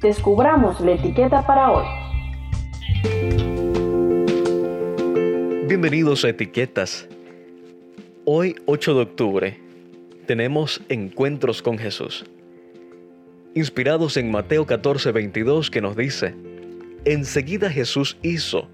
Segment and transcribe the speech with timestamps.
[0.00, 1.84] descubramos la etiqueta para hoy.
[5.66, 7.08] Bienvenidos a Etiquetas.
[8.24, 9.60] Hoy, 8 de octubre,
[10.26, 12.24] tenemos encuentros con Jesús.
[13.54, 16.34] Inspirados en Mateo 14, 22, que nos dice,
[17.04, 18.68] Enseguida Jesús hizo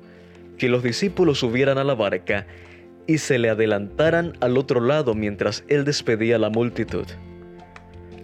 [0.59, 2.47] que los discípulos subieran a la barca
[3.07, 7.07] y se le adelantaran al otro lado mientras él despedía a la multitud.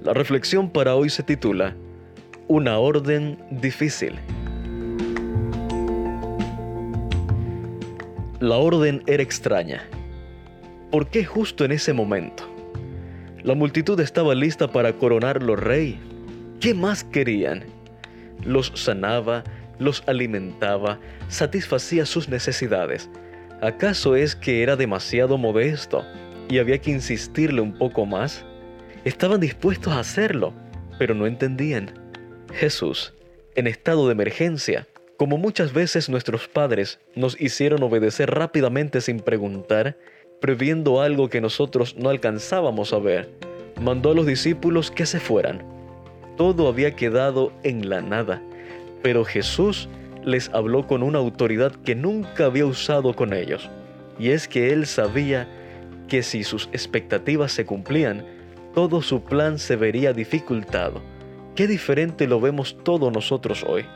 [0.03, 1.75] La reflexión para hoy se titula
[2.49, 4.15] Una orden difícil.
[8.39, 9.83] La orden era extraña.
[10.93, 12.45] ¿Por qué justo en ese momento?
[13.43, 15.99] La multitud estaba lista para coronarlo rey.
[16.61, 17.65] ¿Qué más querían?
[18.45, 19.43] Los sanaba,
[19.81, 23.11] los alimentaba, satisfacía sus necesidades.
[23.61, 26.05] ¿Acaso es que era demasiado modesto
[26.49, 28.45] y había que insistirle un poco más?
[29.05, 30.53] Estaban dispuestos a hacerlo,
[30.97, 32.06] pero no entendían.
[32.53, 33.13] Jesús,
[33.55, 39.97] en estado de emergencia, como muchas veces nuestros padres nos hicieron obedecer rápidamente sin preguntar,
[40.41, 43.31] previendo algo que nosotros no alcanzábamos a ver,
[43.81, 45.65] mandó a los discípulos que se fueran.
[46.37, 48.43] Todo había quedado en la nada,
[49.03, 49.89] pero Jesús
[50.23, 53.71] les habló con una autoridad que nunca había usado con ellos,
[54.19, 55.49] y es que él sabía
[56.09, 58.25] que si sus expectativas se cumplían,
[58.75, 61.01] todo su plan se vería dificultado.
[61.57, 63.87] Qué diferente lo vemos todos nosotros hoy.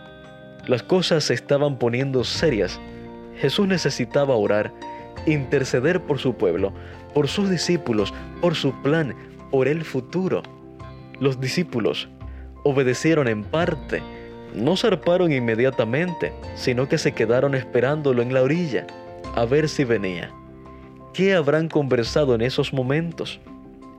[0.67, 2.81] Las cosas se estaban poniendo serias.
[3.37, 4.73] Jesús necesitaba orar,
[5.27, 6.73] interceder por su pueblo,
[7.13, 9.15] por sus discípulos, por su plan,
[9.51, 10.43] por el futuro.
[11.21, 12.09] Los discípulos
[12.65, 14.03] obedecieron en parte.
[14.55, 18.87] No zarparon inmediatamente, sino que se quedaron esperándolo en la orilla,
[19.37, 20.33] a ver si venía.
[21.13, 23.39] ¿Qué habrán conversado en esos momentos?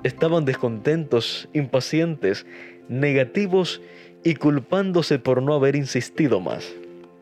[0.04, 2.46] Estaban descontentos, impacientes,
[2.90, 3.82] negativos
[4.24, 6.74] y culpándose por no haber insistido más.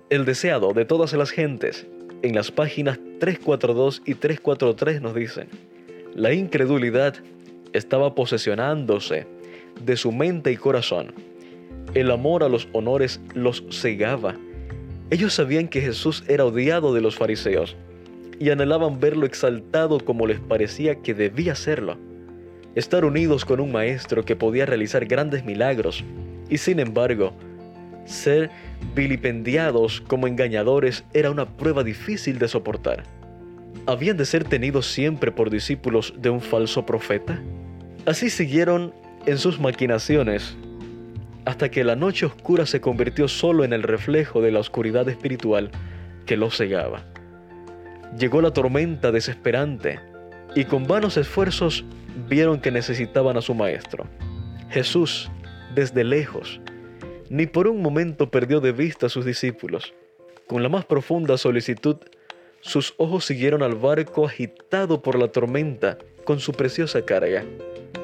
[0.09, 1.87] El deseado de todas las gentes,
[2.21, 5.49] en las páginas 342 y 343 nos dicen,
[6.15, 7.15] la incredulidad
[7.73, 9.27] estaba posesionándose
[9.83, 11.13] de su mente y corazón.
[11.93, 14.35] El amor a los honores los cegaba.
[15.09, 17.75] Ellos sabían que Jesús era odiado de los fariseos
[18.39, 21.97] y anhelaban verlo exaltado como les parecía que debía serlo.
[22.75, 26.03] Estar unidos con un maestro que podía realizar grandes milagros
[26.49, 27.33] y sin embargo,
[28.05, 28.49] ser
[28.95, 33.03] vilipendiados como engañadores era una prueba difícil de soportar.
[33.85, 37.41] ¿Habían de ser tenidos siempre por discípulos de un falso profeta?
[38.05, 38.93] Así siguieron
[39.25, 40.55] en sus maquinaciones
[41.45, 45.71] hasta que la noche oscura se convirtió solo en el reflejo de la oscuridad espiritual
[46.25, 47.03] que los cegaba.
[48.17, 49.99] Llegó la tormenta desesperante
[50.55, 51.85] y con vanos esfuerzos
[52.27, 54.05] vieron que necesitaban a su maestro.
[54.69, 55.29] Jesús
[55.73, 56.59] desde lejos.
[57.29, 59.93] Ni por un momento perdió de vista a sus discípulos.
[60.47, 61.97] Con la más profunda solicitud,
[62.61, 67.43] sus ojos siguieron al barco agitado por la tormenta con su preciosa carga,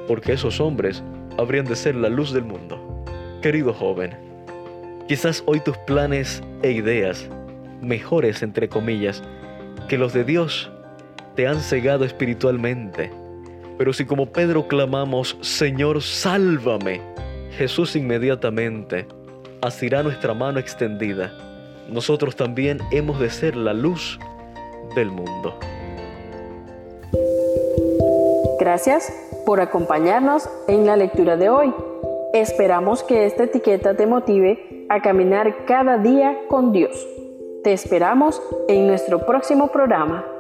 [0.08, 1.04] porque esos hombres
[1.38, 3.04] habrían de ser la luz del mundo.
[3.42, 4.16] Querido joven,
[5.08, 7.28] quizás hoy tus planes e ideas,
[7.82, 9.24] mejores entre comillas,
[9.90, 10.72] que los de Dios,
[11.36, 13.12] te han cegado espiritualmente.
[13.78, 17.02] Pero si como Pedro clamamos, Señor, sálvame,
[17.58, 19.08] Jesús inmediatamente
[19.62, 21.32] asirá nuestra mano extendida.
[21.90, 24.20] Nosotros también hemos de ser la luz
[24.96, 25.58] del mundo.
[28.60, 29.12] Gracias
[29.46, 31.74] por acompañarnos en la lectura de hoy.
[32.34, 37.08] Esperamos que esta etiqueta te motive a caminar cada día con Dios.
[37.64, 40.35] Te esperamos en nuestro próximo programa.